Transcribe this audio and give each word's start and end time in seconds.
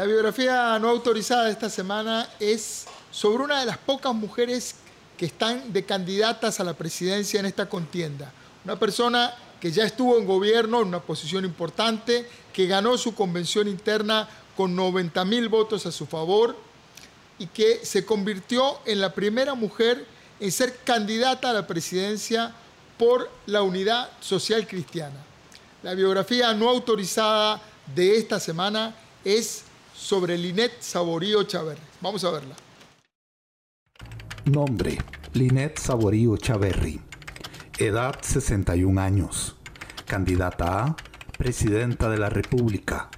La 0.00 0.06
biografía 0.06 0.78
no 0.78 0.88
autorizada 0.88 1.44
de 1.44 1.50
esta 1.50 1.68
semana 1.68 2.26
es 2.40 2.86
sobre 3.10 3.44
una 3.44 3.60
de 3.60 3.66
las 3.66 3.76
pocas 3.76 4.14
mujeres 4.14 4.76
que 5.18 5.26
están 5.26 5.74
de 5.74 5.84
candidatas 5.84 6.58
a 6.58 6.64
la 6.64 6.72
presidencia 6.72 7.38
en 7.38 7.44
esta 7.44 7.68
contienda. 7.68 8.32
Una 8.64 8.78
persona 8.78 9.34
que 9.60 9.70
ya 9.70 9.84
estuvo 9.84 10.16
en 10.16 10.24
gobierno 10.24 10.80
en 10.80 10.88
una 10.88 11.00
posición 11.00 11.44
importante, 11.44 12.26
que 12.50 12.66
ganó 12.66 12.96
su 12.96 13.14
convención 13.14 13.68
interna 13.68 14.26
con 14.56 14.74
90 14.74 15.22
mil 15.26 15.50
votos 15.50 15.84
a 15.84 15.92
su 15.92 16.06
favor 16.06 16.56
y 17.38 17.48
que 17.48 17.84
se 17.84 18.06
convirtió 18.06 18.78
en 18.86 19.02
la 19.02 19.12
primera 19.12 19.52
mujer 19.52 20.06
en 20.40 20.50
ser 20.50 20.78
candidata 20.82 21.50
a 21.50 21.52
la 21.52 21.66
presidencia 21.66 22.54
por 22.96 23.30
la 23.44 23.60
Unidad 23.60 24.08
Social 24.20 24.66
Cristiana. 24.66 25.22
La 25.82 25.92
biografía 25.92 26.54
no 26.54 26.70
autorizada 26.70 27.60
de 27.94 28.16
esta 28.16 28.40
semana 28.40 28.94
es 29.26 29.64
sobre 30.00 30.38
Linet 30.38 30.80
Saborío 30.80 31.44
Chaverri. 31.44 31.82
Vamos 32.00 32.24
a 32.24 32.30
verla. 32.30 32.56
Nombre: 34.46 34.98
Linet 35.34 35.78
Saborío 35.78 36.36
Chaverri. 36.38 37.00
Edad 37.78 38.16
61 38.22 39.00
años. 39.00 39.56
Candidata 40.06 40.84
a 40.84 40.96
Presidenta 41.36 42.08
de 42.08 42.18
la 42.18 42.30
República. 42.30 43.10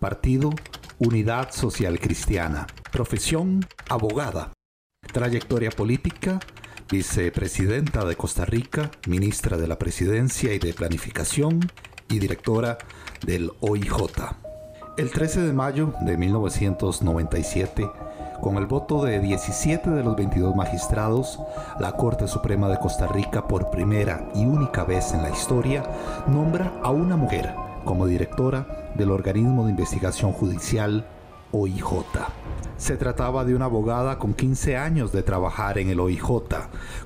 Partido 0.00 0.50
Unidad 0.98 1.52
Social 1.52 2.00
Cristiana. 2.00 2.66
Profesión 2.90 3.64
Abogada. 3.88 4.52
Trayectoria 5.12 5.70
política 5.70 6.40
Vicepresidenta 6.92 8.04
de 8.04 8.16
Costa 8.16 8.44
Rica, 8.44 8.90
Ministra 9.06 9.56
de 9.56 9.66
la 9.66 9.78
Presidencia 9.78 10.52
y 10.52 10.58
de 10.58 10.74
Planificación 10.74 11.60
y 12.10 12.18
Directora 12.18 12.76
del 13.24 13.50
OIJ. 13.60 14.51
El 14.98 15.10
13 15.10 15.40
de 15.40 15.54
mayo 15.54 15.94
de 16.02 16.18
1997, 16.18 17.90
con 18.42 18.58
el 18.58 18.66
voto 18.66 19.02
de 19.02 19.20
17 19.20 19.88
de 19.88 20.04
los 20.04 20.14
22 20.16 20.54
magistrados, 20.54 21.40
la 21.80 21.92
Corte 21.92 22.28
Suprema 22.28 22.68
de 22.68 22.78
Costa 22.78 23.06
Rica 23.06 23.48
por 23.48 23.70
primera 23.70 24.28
y 24.34 24.44
única 24.44 24.84
vez 24.84 25.14
en 25.14 25.22
la 25.22 25.30
historia 25.30 25.82
nombra 26.26 26.74
a 26.82 26.90
una 26.90 27.16
mujer 27.16 27.54
como 27.86 28.06
directora 28.06 28.92
del 28.94 29.12
organismo 29.12 29.64
de 29.64 29.70
investigación 29.70 30.32
judicial 30.32 31.06
OIJ. 31.52 32.04
Se 32.76 32.98
trataba 32.98 33.46
de 33.46 33.54
una 33.54 33.64
abogada 33.64 34.18
con 34.18 34.34
15 34.34 34.76
años 34.76 35.10
de 35.10 35.22
trabajar 35.22 35.78
en 35.78 35.88
el 35.88 36.00
OIJ, 36.00 36.42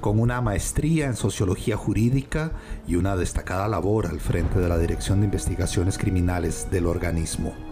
con 0.00 0.18
una 0.18 0.40
maestría 0.40 1.06
en 1.06 1.14
sociología 1.14 1.76
jurídica 1.76 2.50
y 2.88 2.96
una 2.96 3.14
destacada 3.14 3.68
labor 3.68 4.06
al 4.06 4.18
frente 4.18 4.58
de 4.58 4.68
la 4.68 4.76
Dirección 4.76 5.20
de 5.20 5.26
Investigaciones 5.26 5.98
Criminales 5.98 6.66
del 6.72 6.86
organismo. 6.86 7.65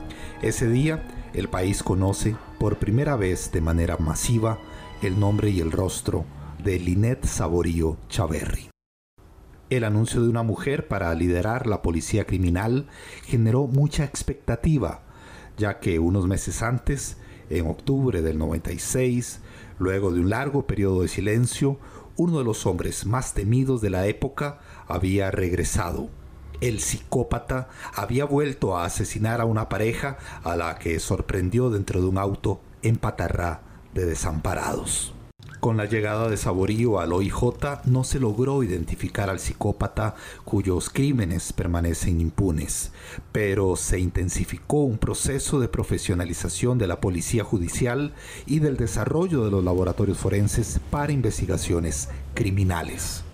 Ese 0.45 0.69
día, 0.69 1.03
el 1.33 1.49
país 1.49 1.83
conoce 1.83 2.37
por 2.61 2.77
primera 2.77 3.17
vez 3.17 3.51
de 3.51 3.63
manera 3.63 3.97
masiva 3.97 4.59
el 5.01 5.19
nombre 5.19 5.49
y 5.49 5.61
el 5.61 5.73
rostro 5.73 6.27
de 6.63 6.79
Linet 6.79 7.25
Saborío 7.25 7.97
Chaverri. 8.11 8.69
El 9.71 9.85
anuncio 9.85 10.21
de 10.23 10.29
una 10.29 10.43
mujer 10.43 10.87
para 10.87 11.15
liderar 11.15 11.67
la 11.67 11.81
policía 11.81 12.27
criminal 12.27 12.89
generó 13.23 13.67
mucha 13.67 14.05
expectativa, 14.05 15.05
ya 15.57 15.81
que 15.81 15.99
unos 15.99 16.27
meses 16.27 16.63
antes, 16.63 17.17
en 17.49 17.67
octubre 17.67 18.21
del 18.21 18.37
96, 18.37 19.41
luego 19.79 20.13
de 20.13 20.21
un 20.21 20.29
largo 20.29 20.67
periodo 20.67 21.01
de 21.01 21.09
silencio, 21.09 21.79
uno 22.19 22.37
de 22.37 22.45
los 22.45 22.67
hombres 22.67 23.07
más 23.07 23.33
temidos 23.33 23.81
de 23.81 23.89
la 23.89 24.07
época 24.09 24.59
había 24.89 25.31
regresado 25.31 26.11
el 26.61 26.81
psicópata 26.81 27.69
había 27.95 28.25
vuelto 28.25 28.77
a 28.77 28.85
asesinar 28.85 29.41
a 29.41 29.45
una 29.45 29.69
pareja 29.69 30.19
a 30.43 30.57
la 30.57 30.79
que 30.79 30.99
sorprendió 31.01 31.71
dentro 31.71 32.01
de 32.01 32.07
un 32.07 32.19
auto 32.19 32.61
en 32.83 32.97
Patarrá 32.97 33.61
de 33.95 34.07
desamparados. 34.07 35.15
Con 35.65 35.79
la 35.79 35.87
llegada 35.87 36.29
de 36.29 36.37
Saborío 36.37 37.01
al 37.01 37.15
OIJ 37.15 37.87
no 37.87 38.05
se 38.05 38.21
logró 38.21 38.63
identificar 38.63 39.31
al 39.31 39.41
psicópata 39.41 40.15
cuyos 40.45 40.91
crímenes 40.91 41.55
permanecen 41.55 42.21
impunes, 42.21 42.93
pero 43.33 43.75
se 43.77 43.99
intensificó 43.99 44.83
un 44.83 44.99
proceso 44.99 45.61
de 45.61 45.69
profesionalización 45.69 46.77
de 46.77 46.87
la 46.87 47.01
policía 47.01 47.45
judicial 47.45 48.13
y 48.45 48.59
del 48.59 48.77
desarrollo 48.77 49.43
de 49.43 49.51
los 49.51 49.65
laboratorios 49.65 50.19
forenses 50.19 50.81
para 50.91 51.13
investigaciones 51.13 52.11
criminales. 52.35 53.25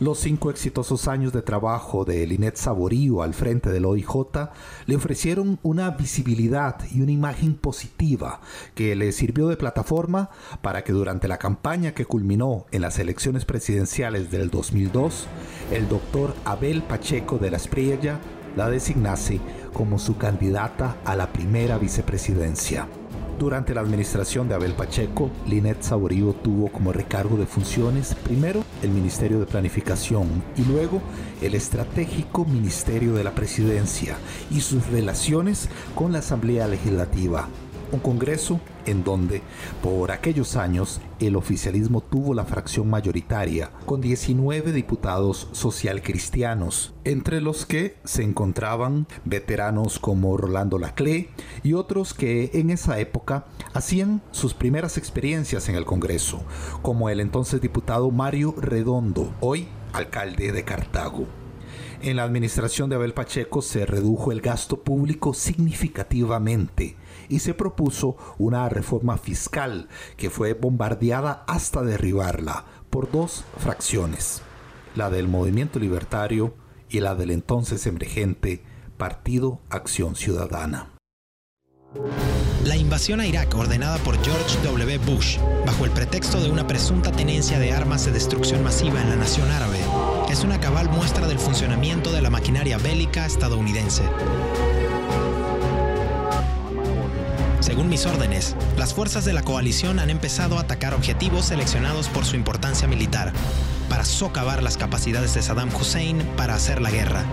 Los 0.00 0.20
cinco 0.20 0.48
exitosos 0.48 1.08
años 1.08 1.34
de 1.34 1.42
trabajo 1.42 2.06
de 2.06 2.26
Linet 2.26 2.56
Saborío 2.56 3.20
al 3.20 3.34
frente 3.34 3.68
del 3.68 3.84
OIJ 3.84 4.48
le 4.86 4.96
ofrecieron 4.96 5.58
una 5.62 5.90
visibilidad 5.90 6.78
y 6.90 7.02
una 7.02 7.12
imagen 7.12 7.52
positiva 7.52 8.40
que 8.74 8.96
le 8.96 9.12
sirvió 9.12 9.48
de 9.48 9.58
plataforma 9.58 10.30
para 10.62 10.84
que 10.84 10.94
durante 10.94 11.28
la 11.28 11.36
campaña 11.36 11.92
que 11.92 12.06
culminó 12.06 12.64
en 12.70 12.80
las 12.80 12.98
elecciones 12.98 13.44
presidenciales 13.44 14.30
del 14.30 14.48
2002, 14.48 15.26
el 15.70 15.86
doctor 15.86 16.34
Abel 16.46 16.82
Pacheco 16.82 17.36
de 17.36 17.50
la 17.50 17.58
Espriella 17.58 18.20
la 18.56 18.70
designase 18.70 19.38
como 19.74 19.98
su 19.98 20.16
candidata 20.16 20.96
a 21.04 21.14
la 21.14 21.30
primera 21.30 21.76
vicepresidencia. 21.76 22.88
Durante 23.40 23.72
la 23.72 23.80
administración 23.80 24.48
de 24.48 24.54
Abel 24.54 24.74
Pacheco, 24.74 25.30
Linet 25.46 25.80
Saborío 25.80 26.34
tuvo 26.34 26.70
como 26.70 26.92
recargo 26.92 27.38
de 27.38 27.46
funciones 27.46 28.14
primero 28.14 28.62
el 28.82 28.90
Ministerio 28.90 29.40
de 29.40 29.46
Planificación 29.46 30.28
y 30.58 30.64
luego 30.66 31.00
el 31.40 31.54
estratégico 31.54 32.44
Ministerio 32.44 33.14
de 33.14 33.24
la 33.24 33.34
Presidencia 33.34 34.18
y 34.50 34.60
sus 34.60 34.86
relaciones 34.88 35.70
con 35.94 36.12
la 36.12 36.18
Asamblea 36.18 36.68
Legislativa 36.68 37.48
un 37.92 38.00
congreso 38.00 38.60
en 38.86 39.04
donde 39.04 39.42
por 39.82 40.10
aquellos 40.10 40.56
años 40.56 41.00
el 41.18 41.36
oficialismo 41.36 42.00
tuvo 42.00 42.34
la 42.34 42.44
fracción 42.44 42.88
mayoritaria, 42.88 43.70
con 43.86 44.00
19 44.00 44.72
diputados 44.72 45.48
socialcristianos, 45.52 46.94
entre 47.04 47.40
los 47.40 47.66
que 47.66 47.96
se 48.04 48.22
encontraban 48.22 49.06
veteranos 49.24 49.98
como 49.98 50.36
Rolando 50.36 50.78
Laclé 50.78 51.28
y 51.62 51.74
otros 51.74 52.14
que 52.14 52.50
en 52.54 52.70
esa 52.70 52.98
época 52.98 53.46
hacían 53.74 54.22
sus 54.30 54.54
primeras 54.54 54.96
experiencias 54.96 55.68
en 55.68 55.74
el 55.74 55.84
Congreso, 55.84 56.42
como 56.82 57.10
el 57.10 57.20
entonces 57.20 57.60
diputado 57.60 58.10
Mario 58.10 58.54
Redondo, 58.56 59.34
hoy 59.40 59.68
alcalde 59.92 60.52
de 60.52 60.64
Cartago. 60.64 61.39
En 62.02 62.16
la 62.16 62.22
administración 62.22 62.88
de 62.88 62.96
Abel 62.96 63.12
Pacheco 63.12 63.60
se 63.60 63.84
redujo 63.84 64.32
el 64.32 64.40
gasto 64.40 64.82
público 64.82 65.34
significativamente 65.34 66.96
y 67.28 67.40
se 67.40 67.52
propuso 67.52 68.16
una 68.38 68.66
reforma 68.70 69.18
fiscal 69.18 69.86
que 70.16 70.30
fue 70.30 70.54
bombardeada 70.54 71.44
hasta 71.46 71.82
derribarla 71.82 72.64
por 72.88 73.12
dos 73.12 73.44
fracciones, 73.58 74.40
la 74.96 75.10
del 75.10 75.28
movimiento 75.28 75.78
libertario 75.78 76.54
y 76.88 77.00
la 77.00 77.14
del 77.14 77.32
entonces 77.32 77.86
emergente 77.86 78.62
Partido 78.96 79.60
Acción 79.68 80.16
Ciudadana. 80.16 80.92
La 82.64 82.76
invasión 82.76 83.20
a 83.20 83.26
Irak 83.26 83.54
ordenada 83.54 83.98
por 83.98 84.16
George 84.22 84.58
W. 84.64 84.98
Bush, 84.98 85.38
bajo 85.66 85.84
el 85.84 85.90
pretexto 85.90 86.40
de 86.40 86.50
una 86.50 86.66
presunta 86.66 87.10
tenencia 87.10 87.58
de 87.58 87.72
armas 87.72 88.04
de 88.04 88.12
destrucción 88.12 88.62
masiva 88.62 89.00
en 89.00 89.10
la 89.10 89.16
nación 89.16 89.50
árabe, 89.50 89.78
es 90.30 90.44
una 90.44 90.60
cabal 90.60 90.88
muestra 90.88 91.26
del 91.26 91.40
funcionamiento 91.40 92.12
de 92.12 92.22
la 92.22 92.30
maquinaria 92.30 92.78
bélica 92.78 93.26
estadounidense. 93.26 94.04
Según 97.58 97.88
mis 97.88 98.06
órdenes, 98.06 98.54
las 98.76 98.94
fuerzas 98.94 99.24
de 99.24 99.32
la 99.32 99.42
coalición 99.42 99.98
han 99.98 100.08
empezado 100.08 100.58
a 100.58 100.60
atacar 100.60 100.94
objetivos 100.94 101.46
seleccionados 101.46 102.08
por 102.08 102.24
su 102.24 102.36
importancia 102.36 102.86
militar, 102.86 103.32
para 103.88 104.04
socavar 104.04 104.62
las 104.62 104.76
capacidades 104.76 105.34
de 105.34 105.42
Saddam 105.42 105.68
Hussein 105.74 106.18
para 106.36 106.54
hacer 106.54 106.80
la 106.80 106.92
guerra. 106.92 107.24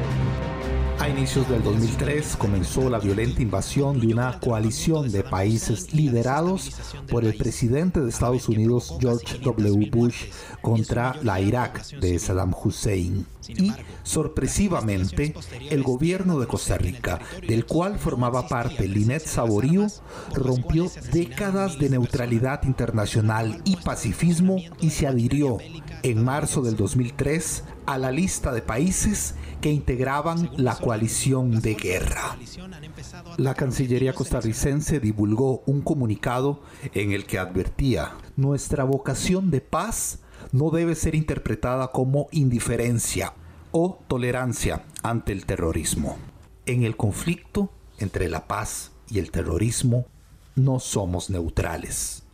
A 1.07 1.09
inicios 1.09 1.47
del 1.47 1.63
2003 1.63 2.35
comenzó 2.35 2.89
la 2.89 2.99
violenta 2.99 3.41
invasión 3.41 3.97
de 3.97 4.07
una 4.07 4.41
coalición 4.41 5.09
de 5.09 5.23
países 5.23 5.93
liderados 5.93 6.69
por 7.09 7.23
el 7.23 7.33
presidente 7.37 8.01
de 8.01 8.09
Estados 8.09 8.49
Unidos 8.49 8.93
George 8.99 9.37
W. 9.39 9.89
Bush 9.89 10.25
contra 10.61 11.15
la 11.23 11.39
Irak 11.39 11.87
de 11.91 12.19
Saddam 12.19 12.53
Hussein. 12.61 13.25
Y, 13.47 13.71
sorpresivamente, 14.03 15.33
el 15.69 15.81
gobierno 15.81 16.41
de 16.41 16.47
Costa 16.47 16.77
Rica, 16.77 17.19
del 17.47 17.65
cual 17.65 17.97
formaba 17.97 18.49
parte 18.49 18.85
Linet 18.85 19.25
Saborío, 19.25 19.87
rompió 20.33 20.91
décadas 21.13 21.79
de 21.79 21.89
neutralidad 21.89 22.63
internacional 22.63 23.61
y 23.63 23.77
pacifismo 23.77 24.57
y 24.81 24.89
se 24.89 25.07
adhirió 25.07 25.59
en 26.03 26.25
marzo 26.25 26.61
del 26.61 26.75
2003 26.75 27.63
a 27.87 27.97
la 27.97 28.11
lista 28.11 28.51
de 28.51 28.61
países 28.61 29.33
que 29.61 29.71
integraban 29.71 30.51
la 30.57 30.75
coalición 30.75 31.61
de 31.61 31.73
guerra. 31.73 32.37
La 33.37 33.55
Cancillería 33.55 34.13
costarricense 34.13 34.99
divulgó 34.99 35.63
un 35.65 35.81
comunicado 35.81 36.61
en 36.93 37.11
el 37.13 37.25
que 37.25 37.39
advertía, 37.39 38.13
nuestra 38.35 38.83
vocación 38.83 39.49
de 39.49 39.61
paz 39.61 40.19
no 40.51 40.69
debe 40.69 40.95
ser 40.95 41.15
interpretada 41.15 41.87
como 41.91 42.27
indiferencia 42.31 43.33
o 43.71 43.99
tolerancia 44.07 44.83
ante 45.01 45.31
el 45.31 45.45
terrorismo. 45.45 46.17
En 46.65 46.83
el 46.83 46.95
conflicto 46.95 47.71
entre 47.99 48.29
la 48.29 48.47
paz 48.47 48.91
y 49.09 49.19
el 49.19 49.31
terrorismo, 49.31 50.05
no 50.55 50.79
somos 50.79 51.29
neutrales. 51.29 52.26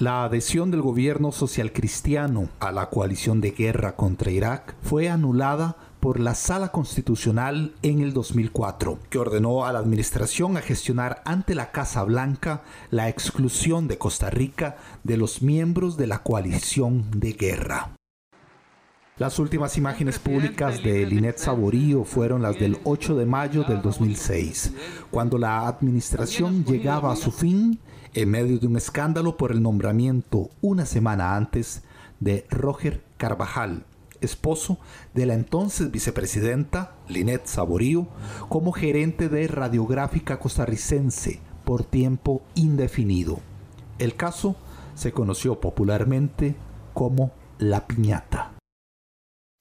La 0.00 0.24
adhesión 0.24 0.72
del 0.72 0.82
gobierno 0.82 1.30
social 1.30 1.72
cristiano 1.72 2.48
a 2.58 2.72
la 2.72 2.90
coalición 2.90 3.40
de 3.40 3.52
guerra 3.52 3.94
contra 3.94 4.32
Irak 4.32 4.74
fue 4.82 5.08
anulada 5.08 5.76
por 6.00 6.18
la 6.18 6.34
Sala 6.34 6.72
Constitucional 6.72 7.74
en 7.82 8.00
el 8.00 8.12
2004, 8.12 8.98
que 9.08 9.18
ordenó 9.18 9.64
a 9.64 9.72
la 9.72 9.78
administración 9.78 10.56
a 10.56 10.62
gestionar 10.62 11.22
ante 11.24 11.54
la 11.54 11.70
Casa 11.70 12.02
Blanca 12.02 12.62
la 12.90 13.08
exclusión 13.08 13.86
de 13.86 13.96
Costa 13.96 14.30
Rica 14.30 14.78
de 15.04 15.16
los 15.16 15.42
miembros 15.42 15.96
de 15.96 16.08
la 16.08 16.24
coalición 16.24 17.06
de 17.12 17.32
guerra. 17.34 17.92
Las 19.16 19.38
últimas 19.38 19.78
imágenes 19.78 20.18
públicas 20.18 20.82
de 20.82 21.06
Linet 21.06 21.38
Saborío 21.38 22.02
fueron 22.02 22.42
las 22.42 22.58
del 22.58 22.78
8 22.82 23.14
de 23.14 23.26
mayo 23.26 23.62
del 23.62 23.80
2006, 23.80 24.72
cuando 25.12 25.38
la 25.38 25.68
administración 25.68 26.64
llegaba 26.64 27.12
a 27.12 27.16
su 27.16 27.30
fin 27.30 27.78
en 28.12 28.28
medio 28.28 28.58
de 28.58 28.66
un 28.66 28.76
escándalo 28.76 29.36
por 29.36 29.52
el 29.52 29.62
nombramiento 29.62 30.50
una 30.60 30.84
semana 30.84 31.36
antes 31.36 31.84
de 32.18 32.44
Roger 32.50 33.04
Carvajal, 33.16 33.84
esposo 34.20 34.78
de 35.14 35.26
la 35.26 35.34
entonces 35.34 35.92
vicepresidenta 35.92 36.96
Linet 37.06 37.46
Saborío, 37.46 38.08
como 38.48 38.72
gerente 38.72 39.28
de 39.28 39.46
Radiográfica 39.46 40.40
Costarricense 40.40 41.38
por 41.64 41.84
tiempo 41.84 42.42
indefinido. 42.56 43.38
El 44.00 44.16
caso 44.16 44.56
se 44.96 45.12
conoció 45.12 45.60
popularmente 45.60 46.56
como 46.94 47.30
La 47.58 47.86
Piñata. 47.86 48.53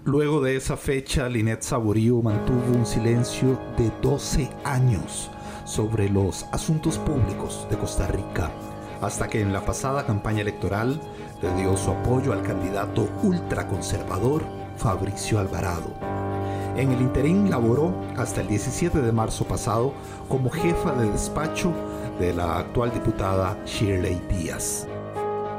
Luego 0.06 0.42
de 0.42 0.58
esa 0.58 0.76
fecha, 0.76 1.30
Linet 1.30 1.62
Saborío 1.62 2.22
mantuvo 2.22 2.78
un 2.78 2.86
silencio 2.86 3.58
de 3.78 3.90
12 4.02 4.50
años 4.66 5.32
sobre 5.64 6.10
los 6.10 6.46
asuntos 6.52 6.98
públicos 6.98 7.66
de 7.70 7.78
Costa 7.78 8.08
Rica, 8.08 8.52
hasta 9.00 9.30
que 9.30 9.40
en 9.40 9.54
la 9.54 9.64
pasada 9.64 10.06
campaña 10.06 10.42
electoral 10.42 11.00
le 11.42 11.56
dio 11.56 11.78
su 11.78 11.90
apoyo 11.92 12.34
al 12.34 12.42
candidato 12.42 13.08
ultraconservador 13.24 14.44
Fabricio 14.76 15.40
Alvarado. 15.40 15.94
En 16.76 16.92
el 16.92 17.02
interín 17.02 17.50
laboró 17.50 17.96
hasta 18.18 18.42
el 18.42 18.48
17 18.48 19.00
de 19.00 19.12
marzo 19.14 19.46
pasado 19.46 19.94
como 20.28 20.50
jefa 20.50 20.92
de 20.96 21.10
despacho 21.12 21.72
de 22.20 22.34
la 22.34 22.60
actual 22.60 22.92
diputada 22.92 23.58
Shirley 23.66 24.22
Díaz. 24.30 24.86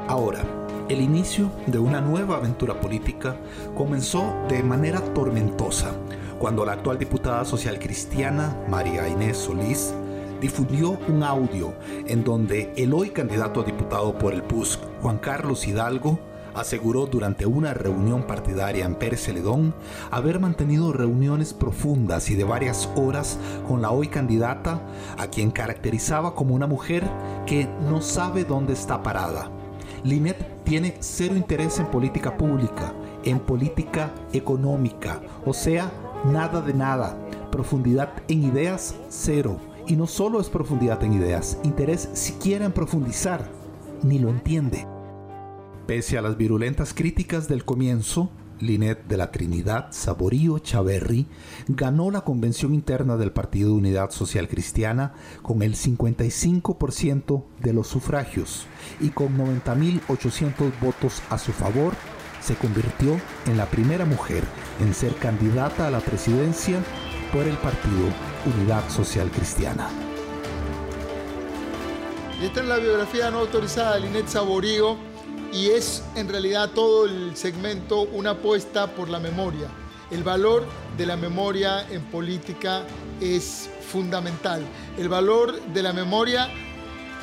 Ahora, 0.07 0.43
el 0.89 1.01
inicio 1.01 1.51
de 1.65 1.79
una 1.79 1.99
nueva 1.99 2.37
aventura 2.37 2.79
política 2.79 3.35
comenzó 3.75 4.35
de 4.47 4.61
manera 4.61 5.01
tormentosa 5.13 5.91
cuando 6.37 6.63
la 6.63 6.73
actual 6.73 6.99
diputada 6.99 7.43
social 7.43 7.79
cristiana 7.79 8.55
María 8.69 9.07
Inés 9.07 9.37
Solís 9.37 9.93
difundió 10.41 10.99
un 11.07 11.23
audio 11.23 11.73
en 12.05 12.23
donde 12.23 12.71
el 12.77 12.93
hoy 12.93 13.09
candidato 13.09 13.61
a 13.61 13.63
diputado 13.63 14.17
por 14.17 14.33
el 14.33 14.43
PUSC, 14.43 14.79
Juan 15.01 15.17
Carlos 15.17 15.65
Hidalgo, 15.65 16.19
aseguró 16.53 17.07
durante 17.07 17.47
una 17.47 17.73
reunión 17.73 18.23
partidaria 18.23 18.85
en 18.85 18.95
Pérez 18.95 19.23
Celedón 19.23 19.73
haber 20.11 20.39
mantenido 20.39 20.93
reuniones 20.93 21.53
profundas 21.53 22.29
y 22.29 22.35
de 22.35 22.43
varias 22.43 22.89
horas 22.95 23.39
con 23.67 23.81
la 23.81 23.91
hoy 23.91 24.07
candidata, 24.07 24.81
a 25.17 25.27
quien 25.27 25.51
caracterizaba 25.51 26.35
como 26.35 26.53
una 26.53 26.67
mujer 26.67 27.03
que 27.47 27.67
no 27.89 28.01
sabe 28.01 28.45
dónde 28.45 28.73
está 28.73 29.01
parada 29.01 29.49
Linet 30.05 30.63
tiene 30.63 30.93
cero 30.99 31.35
interés 31.35 31.79
en 31.79 31.87
política 31.87 32.37
pública, 32.37 32.93
en 33.23 33.39
política 33.39 34.13
económica, 34.33 35.19
o 35.47 35.51
sea, 35.51 35.91
nada 36.25 36.61
de 36.61 36.75
nada. 36.75 37.17
Profundidad 37.51 38.13
en 38.27 38.43
ideas, 38.43 38.93
cero. 39.09 39.59
Y 39.87 39.95
no 39.95 40.05
solo 40.05 40.39
es 40.39 40.47
profundidad 40.47 41.03
en 41.03 41.13
ideas, 41.13 41.57
interés 41.63 42.07
siquiera 42.13 42.65
en 42.65 42.71
profundizar, 42.71 43.49
ni 44.03 44.19
lo 44.19 44.29
entiende. 44.29 44.85
Pese 45.87 46.19
a 46.19 46.21
las 46.21 46.37
virulentas 46.37 46.93
críticas 46.93 47.47
del 47.47 47.65
comienzo, 47.65 48.29
Linet 48.59 49.05
de 49.07 49.17
la 49.17 49.31
Trinidad 49.31 49.87
Saborío 49.91 50.59
Chaverri 50.59 51.27
ganó 51.67 52.11
la 52.11 52.21
convención 52.21 52.73
interna 52.73 53.17
del 53.17 53.31
Partido 53.31 53.69
de 53.69 53.75
Unidad 53.75 54.11
Social 54.11 54.47
Cristiana 54.47 55.13
con 55.41 55.61
el 55.61 55.75
55% 55.75 57.43
de 57.59 57.73
los 57.73 57.87
sufragios 57.87 58.67
y 58.99 59.09
con 59.09 59.37
90.800 59.37 60.79
votos 60.81 61.21
a 61.29 61.37
su 61.37 61.51
favor 61.51 61.93
se 62.41 62.55
convirtió 62.55 63.19
en 63.47 63.57
la 63.57 63.65
primera 63.65 64.05
mujer 64.05 64.43
en 64.79 64.93
ser 64.93 65.15
candidata 65.15 65.87
a 65.87 65.91
la 65.91 65.99
presidencia 65.99 66.79
por 67.33 67.47
el 67.47 67.57
Partido 67.57 68.07
Unidad 68.45 68.87
Social 68.89 69.31
Cristiana. 69.31 69.89
esta 72.41 72.61
es 72.61 72.67
la 72.67 72.77
biografía 72.77 73.31
no 73.31 73.39
autorizada 73.39 73.95
de 73.95 74.01
Linet 74.01 74.27
Saborío 74.27 75.14
y 75.55 75.69
es 75.69 76.03
en 76.15 76.27
realidad 76.27 76.71
todo 76.71 77.05
el 77.05 77.35
segmento 77.37 78.01
una 78.01 78.31
apuesta 78.31 78.87
por 78.87 79.07
la 79.07 79.19
memoria. 79.19 79.69
El 80.11 80.21
valor 80.21 80.65
de 80.97 81.05
la 81.05 81.15
memoria 81.15 81.87
en 81.89 82.01
política 82.03 82.83
es 83.21 83.69
fundamental. 83.89 84.65
El 84.97 85.07
valor 85.07 85.59
de 85.67 85.81
la 85.81 85.93
memoria 85.93 86.49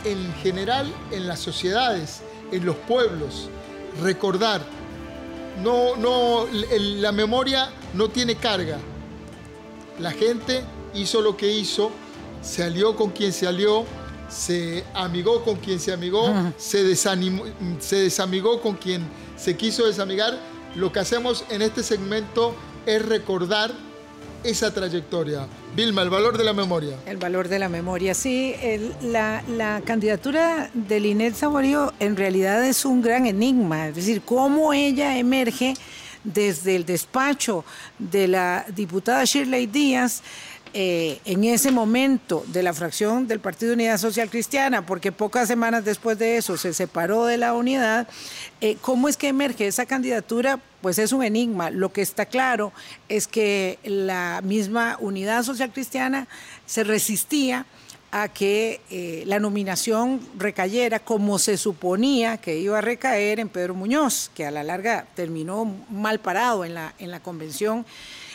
en 0.05 0.33
general 0.43 0.91
en 1.11 1.29
las 1.29 1.41
sociedades, 1.41 2.23
en 2.51 2.65
los 2.65 2.77
pueblos. 2.77 3.51
Recordar. 4.01 4.63
No, 5.63 5.95
no, 5.97 6.47
la 6.79 7.13
memoria 7.13 7.69
no 7.93 8.09
tiene 8.09 8.37
carga. 8.37 8.79
La 10.01 10.11
gente 10.11 10.65
hizo 10.95 11.21
lo 11.21 11.37
que 11.37 11.53
hizo, 11.53 11.91
se 12.41 12.65
alió 12.65 12.97
con 12.97 13.11
quien 13.11 13.35
se 13.35 13.47
alió, 13.47 13.85
se 14.33 14.85
amigó 14.95 15.45
con 15.45 15.57
quien 15.57 15.79
se 15.79 15.93
amigó, 15.93 16.33
se, 16.57 16.83
desanimó, 16.83 17.45
se 17.79 17.97
desamigó 17.97 18.61
con 18.61 18.77
quien 18.77 19.03
se 19.37 19.57
quiso 19.57 19.87
desamigar. 19.87 20.39
Lo 20.75 20.91
que 20.91 21.01
hacemos 21.01 21.45
en 21.51 21.63
este 21.63 21.83
segmento 21.83 22.55
es 22.87 23.05
recordar 23.05 23.73
esa 24.43 24.73
trayectoria. 24.73 25.47
Vilma, 25.77 26.03
el 26.03 26.11
valor 26.11 26.37
de 26.37 26.45
la 26.45 26.53
memoria. 26.53 26.97
El 27.07 27.17
valor 27.17 27.49
de 27.49 27.59
la 27.59 27.69
memoria, 27.69 28.15
sí. 28.15 28.55
la, 29.03 29.83
candidatura 29.85 30.71
de 30.75 31.01
Linet 31.01 31.35
Saborío 31.35 31.93
en 31.99 32.17
realidad 32.17 32.65
es 32.65 32.85
un 32.85 33.03
gran 33.03 33.27
enigma, 33.27 33.89
es 33.89 33.95
decir, 33.95 34.23
cómo 34.23 34.73
ella 34.73 35.17
emerge 35.19 35.75
desde 36.25 36.77
el 36.77 36.85
despacho 36.87 37.65
de 37.99 38.29
la 38.29 38.65
diputada 38.75 39.25
Shirley 39.25 39.67
Díaz 39.67 40.23
eh, 40.75 41.21
en 41.27 41.45
ese 41.45 41.71
momento 41.71 42.45
de 42.47 42.63
la 42.63 42.73
fracción 42.73 43.29
del 43.29 43.41
Partido 43.41 43.75
Unidad 43.75 43.99
Social 43.99 44.31
Cristiana, 44.31 44.87
porque 44.87 45.13
pocas 45.13 45.47
semanas 45.47 45.85
después 45.85 46.19
de 46.19 46.39
eso 46.39 46.57
se 46.57 46.73
separó 46.73 47.27
de 47.27 47.37
la 47.37 47.53
unidad, 47.53 48.09
eh, 48.63 48.79
¿cómo 48.81 49.09
es 49.09 49.19
que 49.19 49.29
emerge 49.29 49.67
esa 49.67 49.85
candidatura? 49.85 50.59
Pues 50.81 50.99
es 50.99 51.13
un 51.13 51.23
enigma. 51.23 51.71
Lo 51.71 51.93
que 51.93 52.01
está 52.01 52.25
claro 52.25 52.73
es 53.11 53.27
que 53.27 53.79
la 53.85 54.41
misma 54.43 54.97
Unidad 54.99 55.43
Social 55.43 55.71
Cristiana 55.73 56.27
se 56.65 56.85
resistía 56.85 57.67
a 58.11 58.29
que 58.29 58.81
eh, 58.91 59.25
la 59.27 59.41
nominación 59.41 60.21
recayera 60.39 61.01
como 61.01 61.39
se 61.39 61.57
suponía 61.57 62.37
que 62.37 62.59
iba 62.59 62.79
a 62.79 62.83
recaer 62.83 63.41
en 63.41 63.49
Pedro 63.49 63.75
Muñoz, 63.75 64.31
que 64.35 64.47
a 64.47 64.51
la 64.51 64.63
larga 64.63 65.07
terminó 65.15 65.65
mal 65.91 66.21
parado 66.21 66.65
en 66.65 66.75
la, 66.75 66.95
en 66.99 67.11
la 67.11 67.21
convención. 67.21 67.87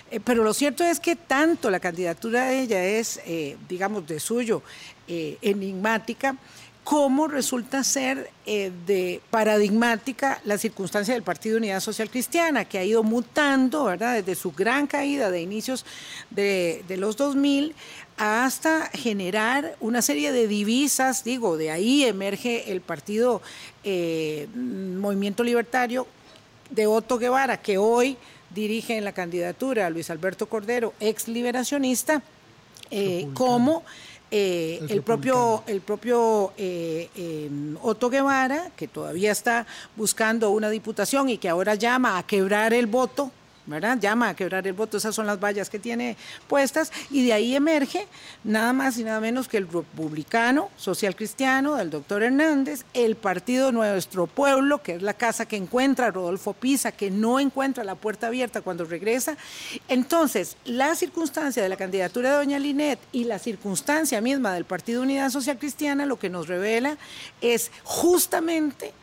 Eh, 0.10 0.20
pero 0.24 0.44
lo 0.44 0.54
cierto 0.54 0.84
es 0.84 1.00
que 1.00 1.16
tanto 1.16 1.70
la 1.70 1.80
candidatura 1.80 2.46
de 2.46 2.62
ella 2.62 2.84
es, 2.84 3.20
eh, 3.26 3.58
digamos, 3.68 4.08
de 4.08 4.20
suyo, 4.20 4.62
eh, 5.08 5.38
enigmática, 5.42 6.36
como 6.84 7.28
resulta 7.28 7.84
ser 7.84 8.32
de 8.46 9.20
paradigmática 9.30 10.40
la 10.46 10.58
circunstancia 10.58 11.14
del 11.14 11.22
Partido 11.22 11.58
Unidad 11.58 11.82
Social 11.82 12.10
Cristiana, 12.10 12.64
que 12.64 12.78
ha 12.78 12.84
ido 12.86 13.04
mutando, 13.04 13.84
¿verdad?, 13.84 14.16
desde 14.16 14.36
su 14.36 14.54
gran 14.54 14.88
caída 14.88 15.30
de 15.30 15.42
inicios 15.42 15.86
de, 16.30 16.86
de 16.88 16.96
los 16.96 17.18
2000 17.18 17.76
hasta 18.16 18.86
generar 18.94 19.76
una 19.82 20.02
serie 20.02 20.32
de 20.32 20.48
divisas, 20.48 21.26
digo, 21.26 21.58
de 21.58 21.72
ahí 21.72 22.06
emerge 22.06 22.72
el 22.72 22.80
partido 22.80 23.42
Movimiento 24.56 25.44
Libertario 25.44 26.08
de 26.70 26.88
Otto 26.88 27.18
Guevara, 27.18 27.58
que 27.58 27.78
hoy 27.78 28.18
dirige 28.50 28.98
en 28.98 29.04
la 29.04 29.12
candidatura 29.12 29.86
a 29.86 29.90
Luis 29.90 30.10
Alberto 30.10 30.48
Cordero, 30.48 30.94
ex 31.00 31.28
liberacionista, 31.28 32.22
eh, 32.90 33.28
como 33.34 33.84
eh, 34.32 34.80
el, 34.90 35.02
propio, 35.02 35.64
el 35.68 35.82
propio 35.82 36.54
eh, 36.58 37.50
Otto 37.82 38.10
Guevara, 38.10 38.72
que 38.76 38.88
todavía 38.88 39.32
está 39.32 39.66
buscando 39.96 40.50
una 40.50 40.70
diputación 40.70 41.30
y 41.30 41.38
que 41.38 41.50
ahora 41.50 41.76
llama 41.76 42.18
a 42.18 42.24
quebrar 42.24 42.74
el 42.74 42.88
voto 42.88 43.32
Llama 43.68 44.30
a 44.30 44.36
quebrar 44.36 44.66
el 44.66 44.74
voto, 44.74 44.98
esas 44.98 45.14
son 45.14 45.28
las 45.28 45.40
vallas 45.40 45.70
que 45.70 45.78
tiene 45.78 46.16
puestas, 46.48 46.92
y 47.12 47.26
de 47.26 47.34
ahí 47.34 47.56
emerge 47.56 48.08
nada 48.44 48.72
más 48.72 48.98
y 48.98 49.04
nada 49.04 49.20
menos 49.20 49.48
que 49.48 49.58
el 49.58 49.68
republicano 49.68 50.70
social 50.78 51.16
cristiano 51.16 51.76
del 51.76 51.90
doctor 51.90 52.24
Hernández, 52.24 52.86
el 52.94 53.16
partido 53.18 53.72
Nuestro 53.72 54.28
Pueblo, 54.28 54.82
que 54.82 54.96
es 54.96 55.02
la 55.02 55.14
casa 55.14 55.46
que 55.46 55.58
encuentra 55.58 56.12
Rodolfo 56.12 56.54
Pisa, 56.54 56.92
que 56.92 57.12
no 57.12 57.40
encuentra 57.40 57.84
la 57.84 57.96
puerta 57.96 58.28
abierta 58.28 58.62
cuando 58.62 58.86
regresa. 58.86 59.38
Entonces, 59.90 60.56
la 60.64 60.96
circunstancia 60.96 61.62
de 61.62 61.70
la 61.70 61.76
candidatura 61.76 62.32
de 62.32 62.38
doña 62.38 62.60
Linet 62.60 63.00
y 63.12 63.26
la 63.26 63.38
circunstancia 63.38 64.22
misma 64.22 64.54
del 64.54 64.66
Partido 64.66 65.02
Unidad 65.02 65.30
Social 65.30 65.58
Cristiana 65.58 66.06
lo 66.06 66.18
que 66.18 66.30
nos 66.30 66.48
revela 66.48 66.98
es 67.42 67.72
justamente 67.84 68.94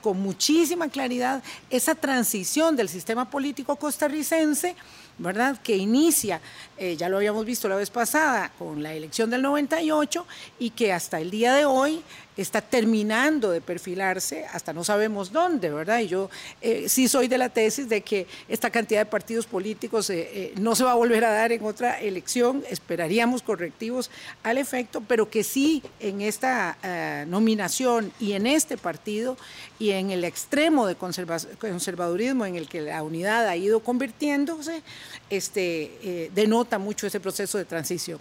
con 0.00 0.20
muchísima 0.20 0.88
claridad 0.88 1.42
esa 1.70 1.94
transición 1.94 2.76
del 2.76 2.88
sistema 2.88 3.30
político 3.30 3.76
costarricense 3.76 4.74
¿verdad? 5.18 5.58
que 5.62 5.76
inicia, 5.76 6.40
eh, 6.76 6.96
ya 6.96 7.08
lo 7.08 7.18
habíamos 7.18 7.44
visto 7.44 7.68
la 7.68 7.76
vez 7.76 7.90
pasada, 7.90 8.50
con 8.58 8.82
la 8.82 8.94
elección 8.94 9.30
del 9.30 9.42
98 9.42 10.26
y 10.58 10.70
que 10.70 10.92
hasta 10.92 11.20
el 11.20 11.30
día 11.30 11.54
de 11.54 11.64
hoy 11.64 12.02
está 12.36 12.62
terminando 12.62 13.50
de 13.50 13.60
perfilarse, 13.60 14.46
hasta 14.46 14.72
no 14.72 14.82
sabemos 14.82 15.30
dónde, 15.30 15.68
¿verdad? 15.68 15.98
Y 15.98 16.08
yo 16.08 16.30
eh, 16.62 16.88
sí 16.88 17.06
soy 17.06 17.28
de 17.28 17.36
la 17.36 17.50
tesis 17.50 17.86
de 17.86 18.00
que 18.00 18.26
esta 18.48 18.70
cantidad 18.70 19.00
de 19.00 19.06
partidos 19.06 19.44
políticos 19.44 20.08
eh, 20.08 20.54
no 20.56 20.74
se 20.74 20.84
va 20.84 20.92
a 20.92 20.94
volver 20.94 21.22
a 21.24 21.32
dar 21.32 21.52
en 21.52 21.62
otra 21.64 22.00
elección, 22.00 22.64
esperaríamos 22.70 23.42
correctivos 23.42 24.10
al 24.42 24.56
efecto, 24.56 25.02
pero 25.06 25.28
que 25.28 25.44
sí 25.44 25.82
en 25.98 26.22
esta 26.22 26.78
nominación 27.26 28.10
y 28.18 28.32
en 28.32 28.46
este 28.46 28.78
partido 28.78 29.36
y 29.78 29.90
en 29.90 30.10
el 30.10 30.24
extremo 30.24 30.86
de 30.86 30.94
conservadurismo 30.94 32.46
en 32.46 32.56
el 32.56 32.68
que 32.68 32.82
la 32.82 33.02
unidad 33.02 33.48
ha 33.48 33.56
ido 33.56 33.80
convirtiéndose, 33.80 34.82
este, 35.28 36.30
denota 36.34 36.78
mucho 36.78 37.06
ese 37.06 37.20
proceso 37.20 37.58
de 37.58 37.64
transición. 37.64 38.18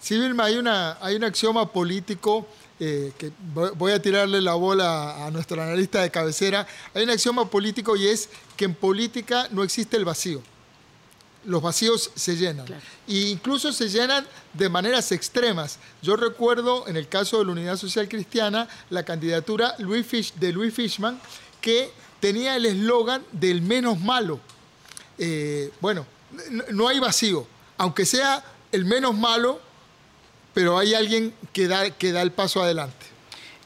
Sí, 0.00 0.18
Vilma, 0.18 0.44
hay, 0.44 0.56
una, 0.56 0.96
hay 1.00 1.16
un 1.16 1.24
axioma 1.24 1.70
político 1.70 2.46
eh, 2.82 3.12
que 3.18 3.30
voy 3.76 3.92
a 3.92 4.00
tirarle 4.00 4.40
la 4.40 4.54
bola 4.54 5.26
a 5.26 5.30
nuestro 5.30 5.62
analista 5.62 6.00
de 6.00 6.10
cabecera, 6.10 6.66
hay 6.94 7.04
un 7.04 7.10
axioma 7.10 7.44
político 7.44 7.94
y 7.94 8.06
es 8.06 8.30
que 8.56 8.64
en 8.64 8.74
política 8.74 9.48
no 9.50 9.62
existe 9.62 9.98
el 9.98 10.06
vacío. 10.06 10.40
Los 11.44 11.60
vacíos 11.60 12.10
se 12.14 12.36
llenan. 12.36 12.66
E 13.06 13.14
incluso 13.28 13.70
se 13.74 13.90
llenan 13.90 14.26
de 14.54 14.70
maneras 14.70 15.12
extremas. 15.12 15.78
Yo 16.00 16.16
recuerdo, 16.16 16.88
en 16.88 16.96
el 16.96 17.06
caso 17.06 17.38
de 17.38 17.44
la 17.44 17.52
Unidad 17.52 17.76
Social 17.76 18.08
Cristiana, 18.08 18.66
la 18.88 19.04
candidatura 19.04 19.74
de 19.76 20.52
Louis 20.52 20.74
Fishman, 20.74 21.20
que 21.60 21.92
tenía 22.18 22.56
el 22.56 22.64
eslogan 22.64 23.22
del 23.32 23.60
menos 23.60 24.00
malo. 24.00 24.40
Eh, 25.20 25.70
bueno, 25.80 26.06
no 26.70 26.88
hay 26.88 26.98
vacío. 26.98 27.46
Aunque 27.76 28.06
sea 28.06 28.42
el 28.72 28.86
menos 28.86 29.14
malo, 29.14 29.60
pero 30.54 30.78
hay 30.78 30.94
alguien 30.94 31.34
que 31.52 31.68
da, 31.68 31.90
que 31.90 32.10
da 32.10 32.22
el 32.22 32.32
paso 32.32 32.62
adelante. 32.62 33.06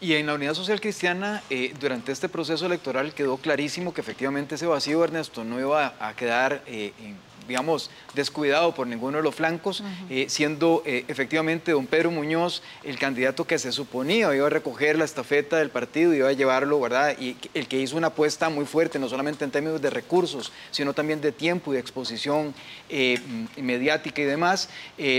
Y 0.00 0.14
en 0.14 0.26
la 0.26 0.34
Unidad 0.34 0.54
Social 0.54 0.80
Cristiana, 0.80 1.42
eh, 1.48 1.72
durante 1.80 2.12
este 2.12 2.28
proceso 2.28 2.66
electoral 2.66 3.14
quedó 3.14 3.36
clarísimo 3.36 3.94
que 3.94 4.00
efectivamente 4.00 4.56
ese 4.56 4.66
vacío, 4.66 5.02
Ernesto, 5.02 5.44
no 5.44 5.60
iba 5.60 5.94
a 5.98 6.14
quedar 6.14 6.62
eh, 6.66 6.92
en 7.00 7.16
digamos, 7.46 7.90
descuidado 8.14 8.74
por 8.74 8.86
ninguno 8.86 9.18
de 9.18 9.22
los 9.22 9.34
flancos, 9.34 9.82
eh, 10.10 10.26
siendo 10.28 10.82
eh, 10.86 11.04
efectivamente 11.08 11.72
don 11.72 11.86
Pedro 11.86 12.10
Muñoz 12.10 12.62
el 12.82 12.98
candidato 12.98 13.46
que 13.46 13.58
se 13.58 13.72
suponía 13.72 14.34
iba 14.34 14.46
a 14.46 14.50
recoger 14.50 14.98
la 14.98 15.04
estafeta 15.04 15.56
del 15.58 15.70
partido 15.70 16.14
y 16.14 16.18
iba 16.18 16.28
a 16.28 16.32
llevarlo, 16.32 16.80
¿verdad? 16.80 17.16
Y 17.18 17.36
el 17.54 17.66
que 17.68 17.80
hizo 17.80 17.96
una 17.96 18.08
apuesta 18.08 18.48
muy 18.48 18.64
fuerte, 18.64 18.98
no 18.98 19.08
solamente 19.08 19.44
en 19.44 19.50
términos 19.50 19.80
de 19.80 19.90
recursos, 19.90 20.52
sino 20.70 20.92
también 20.92 21.20
de 21.20 21.32
tiempo 21.32 21.72
y 21.72 21.74
de 21.74 21.80
exposición 21.80 22.54
eh, 22.88 23.18
mediática 23.56 24.22
y 24.22 24.24
demás. 24.24 24.68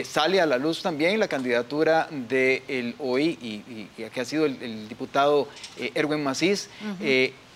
sale 0.04 0.42
a 0.42 0.46
la 0.46 0.58
luz 0.58 0.82
también 0.82 1.20
la 1.20 1.28
candidatura 1.28 2.08
del 2.12 2.96
hoy, 3.00 3.38
y, 3.42 3.86
que 4.10 4.22
ha 4.22 4.26
sido 4.26 4.46
el, 4.46 4.88
diputado 4.88 5.48
Erwin 5.94 6.24
Macís. 6.24 6.70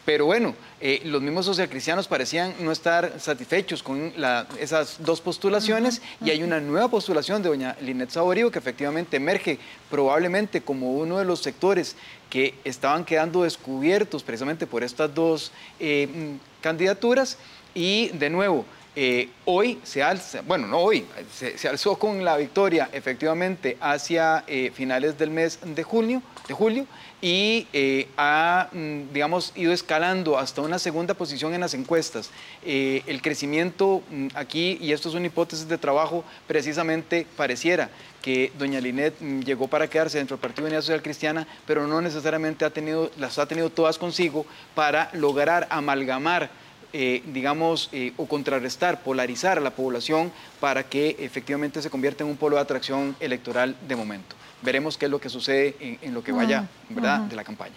Pero 0.10 0.25
bueno, 0.25 0.56
eh, 0.82 1.04
los 1.06 1.22
mismos 1.22 1.46
socialcristianos 1.46 2.08
parecían 2.08 2.56
no 2.62 2.72
estar 2.72 3.20
satisfechos 3.20 3.84
con 3.84 4.12
esas 4.60 4.98
dos 5.04 5.22
postulaciones 5.22 6.01
y 6.25 6.32
hay 6.32 6.42
una 6.42 6.60
nueva 6.60 6.88
postulación 6.88 7.44
de 7.44 7.50
doña 7.50 7.78
Linet 7.80 8.10
Saborío 8.10 8.50
que 8.50 8.58
efectivamente 8.58 9.18
emerge 9.18 9.60
probablemente 9.88 10.62
como 10.62 10.94
uno 10.94 11.20
de 11.20 11.25
los 11.25 11.42
sectores 11.42 11.96
que 12.28 12.56
estaban 12.63 13.06
quedando 13.06 13.44
descubiertos 13.44 14.24
precisamente 14.24 14.66
por 14.66 14.84
estas 14.84 15.13
dos 15.13 15.51
eh, 15.80 16.08
mm, 16.12 16.63
candidaturas. 16.63 17.38
Y 17.75 18.08
de 18.08 18.32
nuevo, 18.32 18.66
eh, 19.01 19.29
hoy 19.46 19.79
se 19.84 20.03
alza, 20.03 20.41
bueno, 20.41 20.68
no 20.68 20.79
hoy, 20.79 21.06
se, 21.34 21.70
alzó 21.70 21.98
con 21.98 22.25
la 22.25 22.36
victoria 22.36 22.89
efectivamente 22.91 23.77
hacia 23.79 24.44
finales 24.74 25.18
del 25.18 25.29
mes 25.29 25.58
de 25.63 25.84
junio, 25.84 26.22
de 26.50 26.53
julio, 26.53 26.86
y 27.22 27.68
eh, 27.74 28.08
ha, 28.18 28.70
mm, 28.72 29.13
digamos, 29.13 29.51
ido 29.56 29.74
escalando 29.74 30.38
hasta 30.38 30.62
una 30.62 30.79
segunda 30.79 31.13
posición 31.13 31.53
en 31.53 31.62
las 31.62 31.74
encuestas. 31.74 32.29
Eh, 32.65 33.03
el 33.08 33.22
crecimiento 33.22 34.01
mm, 34.10 34.27
aquí, 34.36 34.77
y 34.82 34.94
esto 34.94 35.10
es 35.10 35.15
una 35.15 35.27
hipótesis 35.27 35.68
de 35.68 35.77
trabajo, 35.77 36.24
precisamente 36.48 37.27
pareciera 37.36 37.89
que 38.22 38.51
doña 38.58 38.79
Linet 38.79 39.15
mm, 39.20 39.41
llegó 39.41 39.68
para 39.68 39.89
quedarse 39.89 40.18
dentro 40.18 40.38
del 40.38 40.41
Partido 40.41 40.65
de 40.65 40.70
Unidad 40.70 40.82
Social 40.82 41.01
Cristiana, 41.01 41.48
pero 41.65 41.88
no 41.88 42.01
necesariamente 42.01 42.63
ha 42.63 42.70
tenido, 42.70 43.12
las 43.18 43.38
ha 43.38 43.46
tenido 43.46 43.70
todas 43.70 43.98
consigo 43.98 44.46
para 44.74 45.10
lograr 45.13 45.68
amalgamar 45.70 46.50
eh, 46.93 47.24
digamos, 47.34 47.89
o 48.17 48.25
contrarrestar, 48.25 49.03
polarizar 49.03 49.58
a 49.58 49.62
la 49.62 49.72
población 49.72 50.31
para 50.60 50.84
que 50.84 51.15
efectivamente 51.19 51.81
se 51.81 51.89
convierta 51.89 52.24
en 52.24 52.29
un 52.29 52.38
polo 52.38 52.55
de 52.55 52.62
atracción 52.62 53.15
electoral 53.19 53.75
de 53.88 53.96
momento 53.96 54.36
veremos 54.62 54.98
qué 54.98 55.05
es 55.05 55.12
lo 55.12 55.19
que 55.19 55.29
sucede 55.29 55.98
en, 56.01 56.13
lo 56.13 56.24
que 56.24 56.31
vaya 56.31 56.67
¿verdad? 56.89 57.22
de 57.22 57.36
la 57.36 57.43
campaña. 57.43 57.75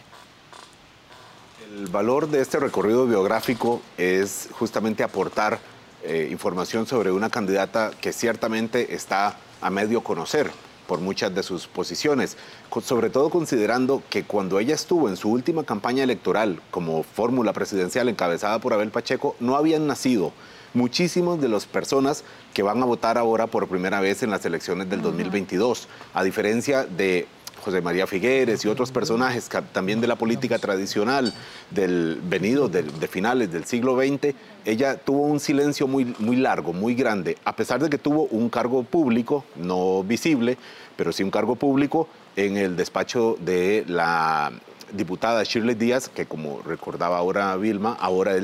El 1.71 1.87
valor 1.87 2.29
de 2.29 2.41
este 2.41 2.59
recorrido 2.59 3.07
biográfico 3.07 3.81
es 3.97 4.49
justamente 4.53 5.03
aportar 5.03 5.59
eh, 6.03 6.29
información 6.31 6.87
sobre 6.87 7.13
una 7.13 7.31
candidata 7.31 7.93
que 8.01 8.13
ciertamente 8.13 8.95
está 8.95 9.37
a 9.61 9.71
medio 9.71 10.03
conocer 10.03 10.51
por 10.87 11.01
muchas 11.01 11.35
de 11.35 11.43
sus 11.43 11.67
posiciones, 11.67 12.37
sobre 12.83 13.11
todo 13.11 13.31
considerando 13.31 14.03
que 14.11 14.25
cuando 14.25 14.59
ella 14.59 14.75
estuvo 14.75 15.09
en 15.09 15.17
su 15.17 15.31
última 15.31 15.65
campaña 15.65 16.03
electoral 16.03 16.61
como 16.71 17.03
fórmula 17.03 17.53
presidencial 17.53 18.09
encabezada 18.09 18.59
por 18.59 18.73
Abel 18.73 18.91
Pacheco, 18.91 19.37
no 19.41 19.57
habían 19.57 19.87
nacido 19.87 20.33
muchísimas 20.75 21.41
de 21.41 21.49
las 21.49 21.67
personas 21.67 22.25
que 22.55 22.63
van 22.63 22.83
a 22.83 22.87
votar 22.87 23.19
ahora 23.19 23.47
por 23.47 23.69
primera 23.69 24.01
vez 24.01 24.23
en 24.23 24.31
las 24.31 24.45
elecciones 24.45 24.89
del 24.89 25.03
2022, 25.03 25.89
a 26.15 26.25
diferencia 26.25 26.85
de 26.85 27.27
José 27.61 27.81
María 27.81 28.07
Figueres 28.07 28.65
y 28.65 28.69
otros 28.69 28.91
personajes 28.91 29.49
también 29.73 30.01
de 30.01 30.07
la 30.07 30.17
política 30.17 30.59
tradicional 30.59 31.33
del 31.71 32.21
venido 32.23 32.69
de, 32.69 32.83
finales 33.07 33.53
del 33.53 33.65
siglo 33.65 33.97
XX, 33.97 34.35
ella 34.65 34.97
tuvo 34.97 35.27
un 35.27 35.41
silencio 35.41 35.87
muy, 35.87 36.15
muy 36.19 36.37
largo, 36.37 36.73
muy 36.73 36.95
grande, 36.95 37.37
a 37.45 37.55
pesar 37.55 37.81
de 37.81 37.91
que 37.91 37.99
tuvo 37.99 38.25
un 38.25 38.49
cargo 38.49 38.83
público, 38.83 39.45
no 39.57 40.03
visible, 40.03 40.59
pero 40.97 41.13
sí 41.13 41.23
un 41.23 41.31
cargo 41.31 41.57
público 41.57 42.09
en 42.37 42.57
el 42.57 42.77
despacho 42.77 43.37
de 43.41 43.85
la 43.87 44.53
diputada 44.93 45.43
Shirley 45.43 45.75
Díaz, 45.75 46.09
que 46.09 46.27
como 46.27 46.61
recordaba 46.63 47.19
ahora 47.19 47.57
Vilma, 47.57 47.97
ahora 47.99 48.35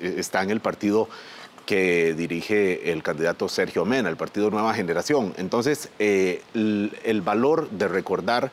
está 0.00 0.42
en 0.42 0.50
el 0.50 0.60
partido 0.60 1.08
que 1.68 2.14
dirige 2.14 2.92
el 2.92 3.02
candidato 3.02 3.46
Sergio 3.46 3.84
Mena, 3.84 4.08
el 4.08 4.16
Partido 4.16 4.48
Nueva 4.48 4.72
Generación. 4.72 5.34
Entonces, 5.36 5.90
eh, 5.98 6.40
el, 6.54 7.20
valor 7.22 7.68
de 7.68 7.88
recordar 7.88 8.50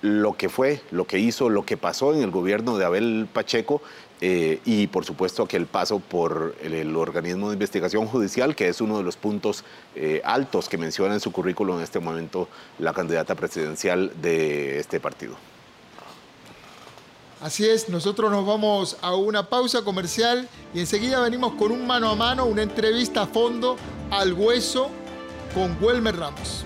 lo 0.00 0.34
que 0.34 0.48
fue, 0.48 0.80
lo 0.92 1.08
que 1.08 1.18
hizo, 1.18 1.50
lo 1.50 1.66
que 1.66 1.76
pasó 1.76 2.14
en 2.14 2.22
el 2.22 2.30
gobierno 2.30 2.78
de 2.78 2.84
Abel 2.84 3.26
Pacheco 3.32 3.82
eh, 4.20 4.60
y 4.64 4.86
por 4.86 5.04
supuesto 5.04 5.46
que 5.46 5.56
el 5.56 5.66
paso 5.66 5.98
por 5.98 6.54
el, 6.62 6.94
organismo 6.94 7.48
de 7.48 7.54
investigación 7.54 8.06
judicial, 8.06 8.54
que 8.54 8.68
es 8.68 8.80
uno 8.80 8.98
de 8.98 9.02
los 9.02 9.16
puntos 9.16 9.64
eh, 9.96 10.22
altos 10.24 10.68
que 10.68 10.78
menciona 10.78 11.14
en 11.14 11.20
su 11.20 11.32
currículo 11.32 11.76
en 11.76 11.82
este 11.82 11.98
momento 11.98 12.48
la 12.78 12.92
candidata 12.92 13.34
presidencial 13.34 14.12
de 14.22 14.78
este 14.78 15.00
partido. 15.00 15.34
Así 17.46 17.64
es, 17.64 17.88
nosotros 17.88 18.28
nos 18.32 18.44
vamos 18.44 18.96
a 19.02 19.14
una 19.14 19.48
pausa 19.48 19.82
comercial 19.82 20.48
y 20.74 20.80
enseguida 20.80 21.20
venimos 21.20 21.52
con 21.52 21.70
un 21.70 21.86
mano 21.86 22.10
a 22.10 22.16
mano, 22.16 22.44
una 22.44 22.64
entrevista 22.64 23.22
a 23.22 23.26
fondo 23.28 23.76
al 24.10 24.32
hueso 24.32 24.90
con 25.54 25.78
Welmer 25.80 26.16
Ramos. 26.16 26.64